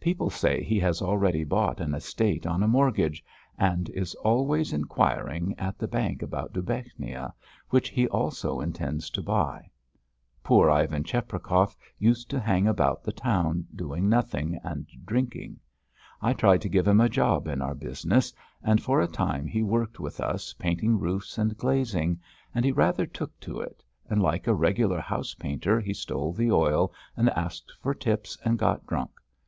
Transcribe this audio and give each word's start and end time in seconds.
People 0.00 0.28
say 0.28 0.60
he 0.64 0.80
has 0.80 1.00
already 1.00 1.44
bought 1.44 1.80
an 1.80 1.94
estate 1.94 2.46
on 2.48 2.64
a 2.64 2.66
mortgage, 2.66 3.24
and 3.56 3.88
is 3.90 4.12
always 4.16 4.72
inquiring 4.72 5.54
at 5.56 5.78
the 5.78 5.86
bank 5.86 6.20
about 6.20 6.52
Dubechnia, 6.52 7.32
which 7.70 7.90
he 7.90 8.08
also 8.08 8.58
intends 8.60 9.08
to 9.10 9.22
buy. 9.22 9.70
Poor 10.42 10.68
Ivan 10.68 11.04
Cheprakov 11.04 11.76
used 11.96 12.28
to 12.30 12.40
hang 12.40 12.66
about 12.66 13.04
the 13.04 13.12
town, 13.12 13.66
doing 13.72 14.08
nothing 14.08 14.58
and 14.64 14.84
drinking. 15.06 15.60
I 16.20 16.32
tried 16.32 16.60
to 16.62 16.68
give 16.68 16.88
him 16.88 17.00
a 17.00 17.08
job 17.08 17.46
in 17.46 17.62
our 17.62 17.76
business, 17.76 18.32
and 18.64 18.82
for 18.82 19.00
a 19.00 19.06
time 19.06 19.46
he 19.46 19.62
worked 19.62 20.00
with 20.00 20.18
us 20.20 20.54
painting 20.54 20.98
roofs 20.98 21.38
and 21.38 21.56
glazing, 21.56 22.18
and 22.52 22.64
he 22.64 22.72
rather 22.72 23.06
took 23.06 23.38
to 23.42 23.60
it, 23.60 23.84
and, 24.10 24.20
like 24.20 24.48
a 24.48 24.54
regular 24.56 24.98
house 25.00 25.34
painter, 25.34 25.78
he 25.78 25.94
stole 25.94 26.32
the 26.32 26.50
oil, 26.50 26.92
and 27.16 27.30
asked 27.30 27.72
for 27.80 27.94
tips, 27.94 28.36
and 28.44 28.58
got 28.58 28.84
drunk. 28.84 29.12